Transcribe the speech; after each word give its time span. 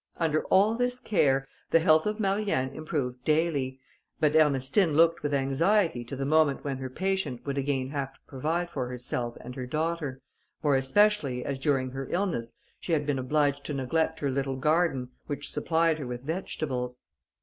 Under 0.17 0.43
all 0.45 0.73
this 0.73 0.99
care, 0.99 1.47
the 1.69 1.77
health 1.77 2.07
of 2.07 2.19
Marianne 2.19 2.71
improved 2.71 3.23
daily, 3.23 3.79
but 4.19 4.35
Ernestine 4.35 4.93
looked 4.95 5.21
with 5.21 5.31
anxiety 5.31 6.03
to 6.05 6.15
the 6.15 6.25
moment 6.25 6.63
when 6.63 6.77
her 6.79 6.89
patient 6.89 7.45
would 7.45 7.55
again 7.55 7.89
have 7.89 8.15
to 8.15 8.19
provide 8.25 8.71
for 8.71 8.87
herself 8.87 9.37
and 9.41 9.53
daughter, 9.69 10.19
more 10.63 10.75
especially 10.75 11.45
as 11.45 11.59
during 11.59 11.91
her 11.91 12.07
illness 12.09 12.51
she 12.79 12.93
had 12.93 13.05
been 13.05 13.19
obliged 13.19 13.63
to 13.65 13.75
neglect 13.75 14.21
her 14.21 14.31
little 14.31 14.55
garden, 14.55 15.09
which 15.27 15.51
supplied 15.53 15.99
her 15.99 16.07
with 16.07 16.23
vegetables. 16.23 16.97